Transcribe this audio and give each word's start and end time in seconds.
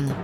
moderne. 0.00 0.14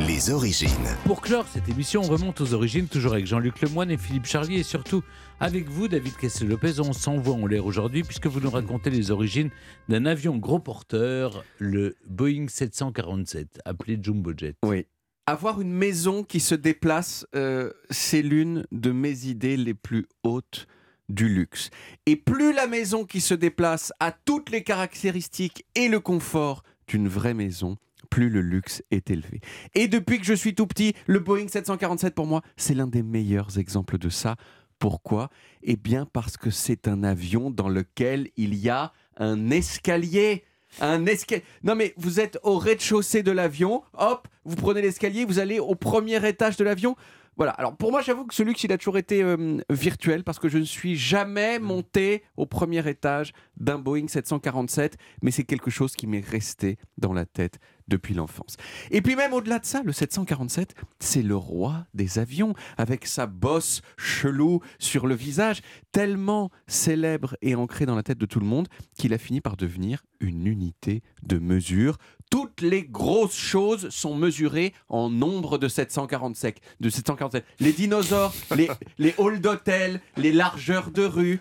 Les 0.00 0.30
origines. 0.30 0.70
Pour 1.04 1.20
clore 1.20 1.46
cette 1.46 1.68
émission, 1.68 2.02
on 2.02 2.08
remonte 2.08 2.40
aux 2.40 2.52
origines, 2.52 2.88
toujours 2.88 3.12
avec 3.12 3.26
Jean-Luc 3.26 3.60
Lemoyne 3.60 3.90
et 3.90 3.96
Philippe 3.96 4.26
Charlier, 4.26 4.58
et 4.58 4.62
surtout 4.62 5.02
avec 5.40 5.68
vous, 5.68 5.88
David 5.88 6.16
Castel-Lopez. 6.16 6.80
On 6.80 6.92
s'envoie 6.92 7.34
en 7.34 7.46
l'air 7.46 7.64
aujourd'hui, 7.64 8.02
puisque 8.02 8.26
vous 8.26 8.40
nous 8.40 8.50
racontez 8.50 8.90
les 8.90 9.10
origines 9.10 9.50
d'un 9.88 10.04
avion 10.04 10.36
gros 10.36 10.58
porteur, 10.58 11.44
le 11.58 11.96
Boeing 12.06 12.48
747, 12.48 13.60
appelé 13.64 13.98
Jumbo 14.00 14.32
Jet. 14.36 14.56
Oui. 14.64 14.86
Avoir 15.26 15.60
une 15.60 15.72
maison 15.72 16.22
qui 16.22 16.40
se 16.40 16.54
déplace, 16.54 17.26
euh, 17.34 17.72
c'est 17.88 18.20
l'une 18.20 18.66
de 18.72 18.90
mes 18.90 19.26
idées 19.26 19.56
les 19.56 19.74
plus 19.74 20.06
hautes 20.22 20.66
du 21.08 21.28
luxe. 21.28 21.70
Et 22.04 22.16
plus 22.16 22.52
la 22.52 22.66
maison 22.66 23.04
qui 23.04 23.20
se 23.20 23.34
déplace 23.34 23.92
a 24.00 24.12
toutes 24.12 24.50
les 24.50 24.62
caractéristiques 24.62 25.64
et 25.74 25.88
le 25.88 26.00
confort 26.00 26.62
d'une 26.88 27.08
vraie 27.08 27.34
maison, 27.34 27.78
plus 28.04 28.28
le 28.28 28.40
luxe 28.40 28.82
est 28.90 29.10
élevé. 29.10 29.40
Et 29.74 29.88
depuis 29.88 30.18
que 30.18 30.24
je 30.24 30.34
suis 30.34 30.54
tout 30.54 30.66
petit, 30.66 30.94
le 31.06 31.18
Boeing 31.20 31.48
747 31.48 32.14
pour 32.14 32.26
moi, 32.26 32.42
c'est 32.56 32.74
l'un 32.74 32.86
des 32.86 33.02
meilleurs 33.02 33.58
exemples 33.58 33.98
de 33.98 34.08
ça. 34.08 34.36
Pourquoi? 34.78 35.30
Eh 35.62 35.76
bien 35.76 36.06
parce 36.06 36.36
que 36.36 36.50
c'est 36.50 36.88
un 36.88 37.04
avion 37.04 37.50
dans 37.50 37.68
lequel 37.68 38.28
il 38.36 38.54
y 38.54 38.68
a 38.68 38.92
un 39.16 39.50
escalier. 39.50 40.44
Un 40.80 41.06
escalier. 41.06 41.44
Non 41.62 41.74
mais 41.74 41.94
vous 41.96 42.20
êtes 42.20 42.38
au 42.42 42.58
rez-de-chaussée 42.58 43.22
de 43.22 43.30
l'avion, 43.30 43.82
hop, 43.96 44.28
vous 44.44 44.56
prenez 44.56 44.82
l'escalier, 44.82 45.24
vous 45.24 45.38
allez 45.38 45.58
au 45.58 45.74
premier 45.74 46.26
étage 46.26 46.56
de 46.56 46.64
l'avion. 46.64 46.96
Voilà. 47.36 47.52
Alors 47.52 47.76
pour 47.76 47.90
moi, 47.90 48.00
j'avoue 48.00 48.26
que 48.26 48.34
ce 48.34 48.42
luxe, 48.42 48.62
il 48.64 48.72
a 48.72 48.78
toujours 48.78 48.98
été 48.98 49.22
euh, 49.22 49.58
virtuel 49.70 50.22
parce 50.22 50.38
que 50.38 50.48
je 50.48 50.58
ne 50.58 50.64
suis 50.64 50.96
jamais 50.96 51.58
monté 51.58 52.22
au 52.36 52.46
premier 52.46 52.88
étage 52.88 53.32
d'un 53.56 53.78
Boeing 53.78 54.06
747, 54.06 54.96
mais 55.22 55.30
c'est 55.30 55.44
quelque 55.44 55.70
chose 55.70 55.94
qui 55.96 56.06
m'est 56.06 56.24
resté 56.24 56.78
dans 56.96 57.12
la 57.12 57.26
tête 57.26 57.58
depuis 57.88 58.14
l'enfance. 58.14 58.56
Et 58.90 59.02
puis 59.02 59.16
même 59.16 59.32
au-delà 59.32 59.58
de 59.58 59.64
ça, 59.64 59.82
le 59.82 59.92
747, 59.92 60.74
c'est 61.00 61.22
le 61.22 61.36
roi 61.36 61.86
des 61.94 62.18
avions, 62.18 62.54
avec 62.76 63.06
sa 63.06 63.26
bosse 63.26 63.82
chelou 63.96 64.60
sur 64.78 65.06
le 65.06 65.14
visage, 65.14 65.60
tellement 65.92 66.50
célèbre 66.66 67.36
et 67.42 67.54
ancré 67.54 67.86
dans 67.86 67.94
la 67.94 68.02
tête 68.02 68.18
de 68.18 68.26
tout 68.26 68.40
le 68.40 68.46
monde 68.46 68.68
qu'il 68.96 69.12
a 69.12 69.18
fini 69.18 69.40
par 69.40 69.56
devenir 69.56 70.04
une 70.20 70.46
unité 70.46 71.02
de 71.22 71.38
mesure. 71.38 71.98
Toutes 72.30 72.62
les 72.62 72.84
grosses 72.84 73.36
choses 73.36 73.90
sont 73.90 74.16
mesurées 74.16 74.72
en 74.88 75.10
nombre 75.10 75.58
de 75.58 75.68
747. 75.68 76.60
De 76.80 76.88
747. 76.88 77.44
Les 77.60 77.72
dinosaures, 77.72 78.34
les, 78.56 78.68
les 78.98 79.14
halls 79.18 79.40
d'hôtel, 79.40 80.00
les 80.16 80.32
largeurs 80.32 80.90
de 80.90 81.04
rue. 81.04 81.40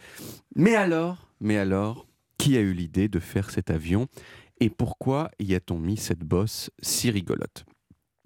Mais 0.55 0.75
alors, 0.75 1.30
mais 1.39 1.57
alors, 1.57 2.05
qui 2.38 2.57
a 2.57 2.61
eu 2.61 2.73
l'idée 2.73 3.07
de 3.07 3.19
faire 3.19 3.50
cet 3.50 3.69
avion? 3.69 4.07
Et 4.64 4.69
pourquoi 4.69 5.30
y 5.39 5.56
a-t-on 5.56 5.78
mis 5.78 5.97
cette 5.97 6.23
bosse 6.23 6.72
si 6.81 7.11
rigolote? 7.11 7.66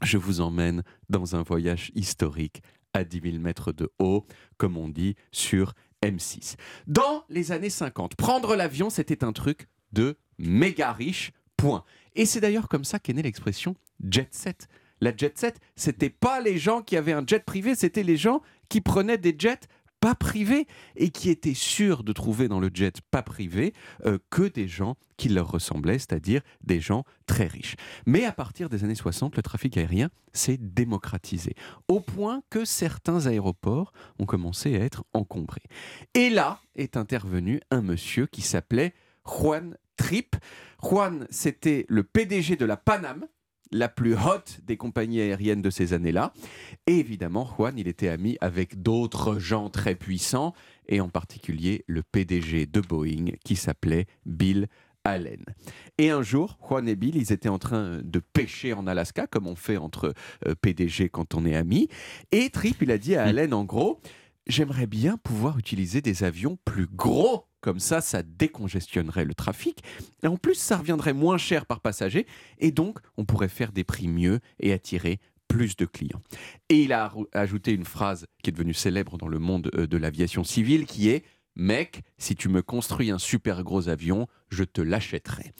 Je 0.03 0.19
vous 0.19 0.39
emmène 0.39 0.83
dans 1.09 1.35
un 1.35 1.41
voyage 1.41 1.89
historique 1.95 2.61
à 2.93 3.03
10 3.03 3.21
000 3.31 3.37
mètres 3.39 3.71
de 3.71 3.91
haut, 3.97 4.23
comme 4.57 4.77
on 4.77 4.87
dit 4.87 5.15
sur 5.31 5.73
M6. 6.03 6.53
Dans 6.85 7.25
les 7.29 7.51
années 7.51 7.71
50, 7.71 8.15
prendre 8.15 8.55
l'avion, 8.55 8.91
c'était 8.91 9.23
un 9.23 9.33
truc 9.33 9.65
de 9.93 10.15
méga 10.37 10.91
riche, 10.91 11.31
point. 11.55 11.83
Et 12.13 12.27
c'est 12.27 12.39
d'ailleurs 12.39 12.69
comme 12.69 12.85
ça 12.85 12.99
qu'est 12.99 13.13
née 13.13 13.23
l'expression 13.23 13.75
jet 14.07 14.31
set. 14.31 14.67
La 15.01 15.15
jet 15.17 15.35
set, 15.39 15.59
c'était 15.75 16.11
pas 16.11 16.39
les 16.39 16.59
gens 16.59 16.83
qui 16.83 16.97
avaient 16.97 17.13
un 17.13 17.25
jet 17.25 17.43
privé, 17.43 17.73
c'était 17.73 18.03
les 18.03 18.17
gens 18.17 18.43
qui 18.69 18.79
prenaient 18.79 19.17
des 19.17 19.33
jets 19.35 19.61
pas 19.99 20.15
privés 20.15 20.67
et 20.95 21.09
qui 21.09 21.29
étaient 21.29 21.53
sûrs 21.53 22.03
de 22.03 22.13
trouver 22.13 22.47
dans 22.47 22.59
le 22.59 22.69
jet 22.73 23.01
pas 23.11 23.21
privé 23.21 23.73
euh, 24.05 24.19
que 24.29 24.43
des 24.43 24.67
gens 24.67 24.95
qui 25.17 25.29
leur 25.29 25.51
ressemblaient, 25.51 25.99
c'est-à-dire 25.99 26.41
des 26.63 26.79
gens 26.79 27.03
très 27.25 27.47
riches. 27.47 27.75
Mais 28.05 28.25
à 28.25 28.31
partir 28.31 28.69
des 28.69 28.83
années 28.83 28.95
60, 28.95 29.35
le 29.35 29.41
trafic 29.41 29.77
aérien 29.77 30.09
s'est 30.33 30.57
démocratisé, 30.57 31.55
au 31.87 31.99
point 31.99 32.41
que 32.49 32.65
certains 32.65 33.25
aéroports 33.25 33.91
ont 34.19 34.25
commencé 34.25 34.75
à 34.75 34.83
être 34.83 35.03
encombrés. 35.13 35.63
Et 36.13 36.29
là 36.29 36.61
est 36.75 36.97
intervenu 36.97 37.59
un 37.71 37.81
monsieur 37.81 38.27
qui 38.27 38.41
s'appelait 38.41 38.93
Juan 39.25 39.77
Tripp. 39.97 40.35
Juan, 40.83 41.27
c'était 41.29 41.85
le 41.89 42.03
PDG 42.03 42.55
de 42.55 42.65
la 42.65 42.77
Paname, 42.77 43.25
la 43.71 43.89
plus 43.89 44.15
haute 44.15 44.59
des 44.63 44.77
compagnies 44.77 45.21
aériennes 45.21 45.61
de 45.61 45.69
ces 45.69 45.93
années-là. 45.93 46.33
Et 46.85 46.97
évidemment, 46.97 47.45
Juan, 47.45 47.77
il 47.77 47.87
était 47.87 48.09
ami 48.09 48.37
avec 48.41 48.81
d'autres 48.81 49.39
gens 49.39 49.69
très 49.69 49.95
puissants, 49.95 50.53
et 50.87 51.01
en 51.01 51.09
particulier 51.09 51.83
le 51.87 52.03
PDG 52.03 52.65
de 52.65 52.81
Boeing 52.81 53.31
qui 53.43 53.55
s'appelait 53.55 54.05
Bill 54.25 54.67
Allen. 55.03 55.43
Et 55.97 56.09
un 56.09 56.21
jour, 56.21 56.57
Juan 56.67 56.87
et 56.87 56.95
Bill, 56.95 57.15
ils 57.15 57.31
étaient 57.31 57.49
en 57.49 57.59
train 57.59 58.01
de 58.03 58.19
pêcher 58.19 58.73
en 58.73 58.87
Alaska, 58.87 59.27
comme 59.27 59.47
on 59.47 59.55
fait 59.55 59.77
entre 59.77 60.13
euh, 60.45 60.55
PDG 60.61 61.09
quand 61.09 61.33
on 61.33 61.45
est 61.45 61.55
amis. 61.55 61.87
Et 62.31 62.49
Tripp, 62.49 62.81
il 62.81 62.91
a 62.91 62.97
dit 62.97 63.15
à 63.15 63.23
Allen, 63.23 63.53
en 63.53 63.63
gros, 63.63 64.01
j'aimerais 64.47 64.87
bien 64.87 65.17
pouvoir 65.17 65.57
utiliser 65.57 66.01
des 66.01 66.23
avions 66.23 66.57
plus 66.65 66.87
gros. 66.87 67.45
Comme 67.67 67.81
ça, 67.81 67.99
ça 67.99 68.23
décongestionnerait 68.23 69.25
le 69.25 69.33
trafic. 69.33 69.83
Et 70.23 70.27
en 70.27 70.37
plus, 70.37 70.55
ça 70.55 70.77
reviendrait 70.77 71.11
moins 71.11 71.37
cher 71.37 71.65
par 71.65 71.81
passager. 71.81 72.25
Et 72.59 72.71
donc, 72.71 72.99
on 73.17 73.25
pourrait 73.25 73.49
faire 73.49 73.73
des 73.73 73.83
prix 73.83 74.07
mieux 74.07 74.39
et 74.61 74.71
attirer 74.71 75.19
plus 75.49 75.75
de 75.75 75.83
clients. 75.83 76.21
Et 76.69 76.83
il 76.83 76.93
a 76.93 77.11
ajouté 77.33 77.73
une 77.73 77.83
phrase 77.83 78.25
qui 78.41 78.51
est 78.51 78.53
devenue 78.53 78.73
célèbre 78.73 79.17
dans 79.17 79.27
le 79.27 79.39
monde 79.39 79.69
euh, 79.75 79.85
de 79.85 79.97
l'aviation 79.97 80.45
civile 80.45 80.85
qui 80.85 81.09
est 81.09 81.25
Mec, 81.57 82.03
si 82.17 82.35
tu 82.35 82.47
me 82.47 82.61
construis 82.61 83.11
un 83.11 83.17
super 83.17 83.65
gros 83.65 83.89
avion, 83.89 84.27
je 84.47 84.63
te 84.63 84.79
l'achèterai. 84.79 85.51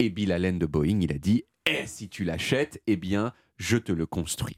Et 0.00 0.10
Bill 0.10 0.32
Allen 0.32 0.58
de 0.58 0.66
Boeing, 0.66 0.98
il 1.00 1.12
a 1.12 1.18
dit 1.18 1.44
Eh, 1.70 1.86
si 1.86 2.08
tu 2.08 2.24
l'achètes, 2.24 2.82
eh 2.88 2.96
bien, 2.96 3.32
je 3.56 3.76
te 3.76 3.92
le 3.92 4.06
construis. 4.06 4.56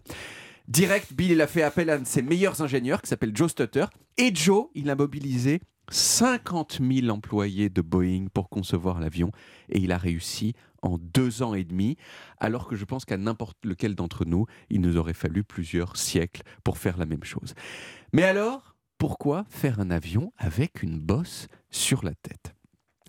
Direct, 0.69 1.13
Bill, 1.13 1.33
il 1.33 1.43
a 1.43 1.47
fait 1.49 1.61
appel 1.61 1.91
à 1.91 1.97
un 1.97 1.99
de 1.99 2.07
ses 2.07 2.23
meilleurs 2.23 2.63
ingénieurs 2.63 3.03
qui 3.03 3.09
s'appelle 3.09 3.37
Joe 3.37 3.51
Stutter. 3.51 3.85
Et 4.17 4.35
Joe, 4.35 4.69
il 4.75 4.89
a 4.89 4.97
mobilisé 4.97 5.61
50 5.95 6.81
000 6.83 7.09
employés 7.09 7.69
de 7.69 7.81
Boeing 7.81 8.27
pour 8.35 8.49
concevoir 8.49 8.99
l'avion. 8.99 9.31
Et 9.69 9.79
il 9.79 9.93
a 9.93 9.97
réussi 9.97 10.55
en 10.83 10.99
deux 10.99 11.43
ans 11.43 11.55
et 11.55 11.63
demi, 11.63 11.97
alors 12.39 12.67
que 12.67 12.75
je 12.75 12.85
pense 12.85 13.05
qu'à 13.05 13.17
n'importe 13.17 13.57
lequel 13.65 13.95
d'entre 13.95 14.25
nous, 14.25 14.47
il 14.71 14.81
nous 14.81 14.97
aurait 14.97 15.15
fallu 15.15 15.45
plusieurs 15.45 15.97
siècles 15.97 16.43
pour 16.65 16.79
faire 16.79 16.99
la 16.99 17.07
même 17.07 17.23
chose. 17.23 17.55
Mais 18.13 18.25
alors, 18.25 18.75
pourquoi 18.99 19.45
faire 19.49 19.79
un 19.79 19.91
avion 19.91 20.33
avec 20.37 20.83
une 20.83 20.99
bosse 20.99 21.47
sur 21.71 22.05
la 22.05 22.15
tête? 22.15 22.54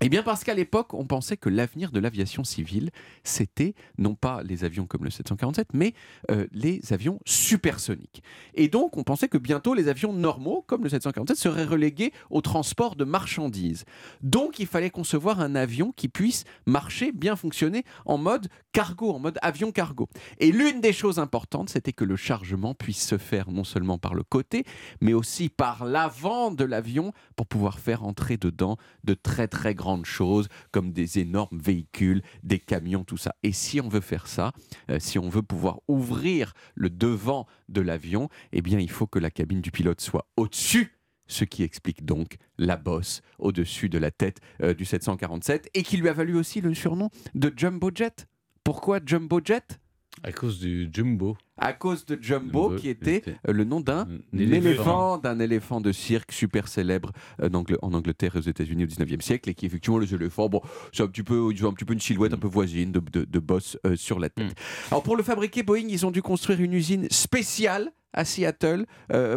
Eh 0.01 0.09
bien 0.09 0.23
parce 0.23 0.43
qu'à 0.43 0.53
l'époque, 0.53 0.93
on 0.93 1.05
pensait 1.05 1.37
que 1.37 1.47
l'avenir 1.47 1.89
de 1.89 2.01
l'aviation 2.01 2.43
civile, 2.43 2.89
c'était 3.23 3.75
non 3.97 4.13
pas 4.13 4.43
les 4.43 4.65
avions 4.65 4.85
comme 4.85 5.05
le 5.05 5.09
747, 5.09 5.69
mais 5.73 5.93
euh, 6.31 6.47
les 6.51 6.81
avions 6.91 7.19
supersoniques. 7.25 8.21
Et 8.55 8.67
donc, 8.67 8.97
on 8.97 9.03
pensait 9.03 9.29
que 9.29 9.37
bientôt, 9.37 9.73
les 9.73 9.87
avions 9.87 10.11
normaux, 10.11 10.65
comme 10.67 10.83
le 10.83 10.89
747, 10.89 11.37
seraient 11.37 11.63
relégués 11.63 12.11
au 12.29 12.41
transport 12.41 12.97
de 12.97 13.05
marchandises. 13.05 13.85
Donc, 14.21 14.59
il 14.59 14.67
fallait 14.67 14.89
concevoir 14.89 15.39
un 15.39 15.55
avion 15.55 15.93
qui 15.95 16.09
puisse 16.09 16.43
marcher, 16.65 17.13
bien 17.13 17.37
fonctionner 17.37 17.85
en 18.03 18.17
mode 18.17 18.49
cargo, 18.73 19.13
en 19.13 19.19
mode 19.19 19.39
avion 19.41 19.71
cargo. 19.71 20.09
Et 20.39 20.51
l'une 20.51 20.81
des 20.81 20.91
choses 20.91 21.19
importantes, 21.19 21.69
c'était 21.69 21.93
que 21.93 22.03
le 22.03 22.17
chargement 22.17 22.73
puisse 22.73 23.07
se 23.07 23.17
faire 23.17 23.49
non 23.49 23.63
seulement 23.63 23.97
par 23.97 24.13
le 24.13 24.23
côté, 24.23 24.65
mais 24.99 25.13
aussi 25.13 25.47
par 25.47 25.85
l'avant 25.85 26.51
de 26.51 26.65
l'avion 26.65 27.13
pour 27.37 27.47
pouvoir 27.47 27.79
faire 27.79 28.03
entrer 28.03 28.35
dedans 28.35 28.75
de 29.05 29.13
très 29.13 29.47
très 29.47 29.73
grands 29.73 29.84
grandes 29.85 30.05
choses 30.07 30.47
comme 30.71 30.91
des 30.91 31.19
énormes 31.19 31.59
véhicules, 31.59 32.23
des 32.41 32.57
camions, 32.57 33.03
tout 33.03 33.17
ça. 33.17 33.35
Et 33.43 33.51
si 33.51 33.79
on 33.79 33.87
veut 33.87 34.01
faire 34.01 34.25
ça, 34.25 34.51
euh, 34.89 34.97
si 34.99 35.19
on 35.19 35.29
veut 35.29 35.43
pouvoir 35.43 35.79
ouvrir 35.87 36.53
le 36.73 36.89
devant 36.89 37.45
de 37.69 37.81
l'avion, 37.81 38.29
eh 38.51 38.63
bien 38.63 38.79
il 38.79 38.89
faut 38.89 39.05
que 39.05 39.19
la 39.19 39.29
cabine 39.29 39.61
du 39.61 39.69
pilote 39.69 40.01
soit 40.01 40.27
au-dessus 40.37 40.91
ce 41.27 41.43
qui 41.43 41.63
explique 41.63 42.03
donc 42.03 42.37
la 42.57 42.77
bosse 42.77 43.21
au-dessus 43.37 43.89
de 43.89 43.97
la 43.99 44.09
tête 44.09 44.39
euh, 44.61 44.73
du 44.73 44.85
747 44.85 45.69
et 45.73 45.83
qui 45.83 45.97
lui 45.97 46.09
a 46.09 46.13
valu 46.13 46.35
aussi 46.35 46.61
le 46.61 46.73
surnom 46.73 47.09
de 47.35 47.53
Jumbo 47.55 47.91
Jet. 47.93 48.25
Pourquoi 48.63 48.99
Jumbo 49.05 49.39
Jet 49.43 49.79
à 50.23 50.31
cause 50.31 50.59
du 50.59 50.89
Jumbo. 50.91 51.37
À 51.57 51.71
cause 51.73 52.05
de 52.05 52.17
Jumbo, 52.21 52.75
qui 52.75 52.89
était 52.89 53.23
euh, 53.47 53.53
le 53.53 53.63
nom 53.63 53.79
d'un 53.79 54.07
éléphant, 54.33 55.17
d'un 55.17 55.39
éléphant 55.39 55.79
de 55.79 55.91
cirque 55.91 56.31
super 56.31 56.67
célèbre 56.67 57.11
euh, 57.41 57.49
en 57.81 57.93
Angleterre 57.93 58.35
et 58.35 58.39
aux 58.39 58.41
États-Unis 58.41 58.83
au 58.83 58.87
19e 58.87 59.21
siècle, 59.21 59.49
et 59.49 59.53
qui 59.53 59.65
effectivement 59.65 59.97
les 59.97 60.13
éléphants, 60.13 60.49
bon, 60.49 60.61
c'est 60.91 61.03
un 61.03 61.07
petit 61.07 61.23
peu, 61.23 61.49
ils 61.51 61.65
ont 61.65 61.69
un 61.69 61.73
petit 61.73 61.85
peu 61.85 61.93
une 61.93 62.01
silhouette 62.01 62.33
un 62.33 62.37
peu 62.37 62.47
voisine 62.47 62.91
de, 62.91 62.99
de, 62.99 63.39
boss 63.39 63.77
euh, 63.85 63.95
sur 63.95 64.19
la 64.19 64.29
tête. 64.29 64.51
Mm. 64.51 64.91
Alors 64.91 65.03
pour 65.03 65.15
le 65.15 65.23
fabriquer, 65.23 65.63
Boeing, 65.63 65.87
ils 65.87 66.05
ont 66.05 66.11
dû 66.11 66.21
construire 66.21 66.59
une 66.59 66.73
usine 66.73 67.07
spéciale 67.09 67.91
à 68.13 68.23
Seattle 68.23 68.85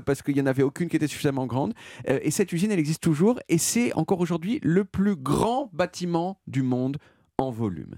parce 0.04 0.22
qu'il 0.22 0.34
n'y 0.36 0.40
en 0.40 0.46
avait 0.46 0.62
aucune 0.62 0.88
qui 0.88 0.94
était 0.94 1.08
suffisamment 1.08 1.46
grande. 1.46 1.74
et 2.06 2.30
cette 2.30 2.52
usine, 2.52 2.70
elle 2.70 2.78
existe 2.78 3.02
toujours 3.02 3.40
et 3.48 3.58
c'est 3.58 3.92
encore 3.94 4.20
aujourd'hui 4.20 4.60
le 4.62 4.84
plus 4.84 5.16
grand 5.16 5.68
bâtiment 5.72 6.40
du 6.46 6.62
monde 6.62 6.98
en 7.38 7.50
volume. 7.50 7.96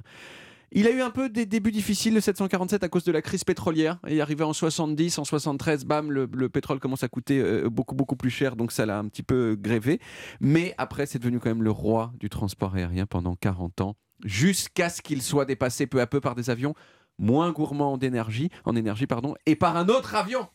Il 0.72 0.86
a 0.86 0.90
eu 0.90 1.00
un 1.00 1.10
peu 1.10 1.28
des 1.28 1.46
débuts 1.46 1.72
difficiles, 1.72 2.14
le 2.14 2.20
747, 2.20 2.84
à 2.84 2.88
cause 2.88 3.02
de 3.02 3.10
la 3.10 3.22
crise 3.22 3.42
pétrolière. 3.42 3.98
Il 4.06 4.16
est 4.16 4.20
arrivé 4.20 4.44
en 4.44 4.52
70, 4.52 5.18
en 5.18 5.24
73, 5.24 5.84
bam, 5.84 6.12
le, 6.12 6.48
pétrole 6.48 6.78
commence 6.78 7.02
à 7.02 7.08
coûter 7.08 7.40
euh, 7.40 7.68
beaucoup, 7.68 7.96
beaucoup 7.96 8.14
plus 8.14 8.30
cher, 8.30 8.54
donc 8.54 8.70
ça 8.70 8.86
l'a 8.86 8.98
un 8.98 9.08
petit 9.08 9.24
peu 9.24 9.56
grévé. 9.58 10.00
Mais 10.40 10.74
après, 10.78 11.06
c'est 11.06 11.18
devenu 11.18 11.40
quand 11.40 11.50
même 11.50 11.64
le 11.64 11.72
roi 11.72 12.12
du 12.20 12.28
transport 12.28 12.76
aérien 12.76 13.06
pendant 13.06 13.34
40 13.34 13.80
ans, 13.80 13.96
jusqu'à 14.24 14.90
ce 14.90 15.02
qu'il 15.02 15.22
soit 15.22 15.44
dépassé 15.44 15.88
peu 15.88 16.00
à 16.00 16.06
peu 16.06 16.20
par 16.20 16.36
des 16.36 16.50
avions 16.50 16.74
moins 17.18 17.50
gourmand 17.50 17.98
d'énergie, 17.98 18.48
en 18.64 18.76
énergie, 18.76 19.08
pardon, 19.08 19.34
et 19.46 19.56
par 19.56 19.76
un 19.76 19.88
autre 19.88 20.14
avion 20.14 20.48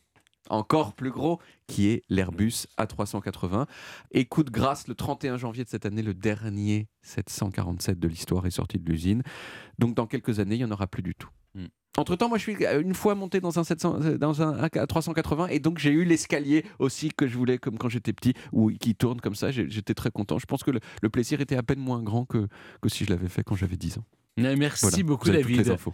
encore 0.50 0.94
plus 0.94 1.12
gros, 1.12 1.40
qui 1.68 1.88
est 1.88 2.04
l'Airbus 2.10 2.68
A380. 2.78 3.66
Et 4.12 4.26
coup 4.26 4.44
de 4.44 4.52
grâce, 4.52 4.88
le 4.88 4.96
31 4.96 5.38
janvier 5.38 5.64
de 5.64 5.70
cette 5.70 5.86
année, 5.86 6.02
le 6.02 6.14
dernier 6.14 6.88
747 7.04 8.00
de 8.00 8.08
l'histoire 8.08 8.46
est 8.46 8.52
sorti 8.52 8.78
de 8.78 8.90
l'usine. 8.90 9.24
Donc 9.80 9.96
dans 9.96 10.08
quelques 10.08 10.40
années, 10.40 10.56
il 10.56 10.60
n'y 10.60 10.66
en 10.66 10.72
aura 10.72 10.88
plus 10.88 11.04
du 11.04 11.16
tout. 11.16 11.30
Hmm. 11.56 11.66
Entre-temps, 11.98 12.28
moi, 12.28 12.38
je 12.38 12.44
suis 12.44 12.58
une 12.82 12.94
fois 12.94 13.16
monté 13.16 13.40
dans 13.40 13.58
un, 13.58 13.64
700, 13.64 14.02
euh, 14.02 14.18
dans 14.18 14.42
un 14.42 14.68
A380 14.68 15.48
et 15.52 15.60
donc 15.60 15.78
j'ai 15.80 15.92
eu 15.92 16.04
l'escalier 16.04 16.66
aussi 16.80 17.10
que 17.10 17.26
je 17.26 17.38
voulais, 17.38 17.58
comme 17.58 17.78
quand 17.78 17.88
j'étais 17.88 18.12
petit, 18.12 18.34
où, 18.52 18.70
qui 18.70 18.96
tourne 18.96 19.22
comme 19.22 19.36
ça. 19.36 19.52
J'étais 19.52 19.94
très 19.94 20.12
content. 20.12 20.38
Je 20.38 20.46
pense 20.46 20.64
que 20.64 20.72
le, 20.72 20.82
le 21.02 21.10
plaisir 21.10 21.40
était 21.40 21.56
à 21.56 21.64
peine 21.64 21.80
moins 21.80 22.04
grand 22.04 22.26
que, 22.26 22.48
que 22.82 22.90
si 22.90 23.06
je 23.06 23.12
l'avais 23.12 23.30
fait 23.30 23.44
quand 23.44 23.56
j'avais 23.56 23.78
10 23.78 24.00
ans. 24.00 24.04
Merci 24.38 24.82
Voilà, 24.90 25.04
beaucoup 25.04 25.30
David. 25.30 25.70
infos. 25.70 25.78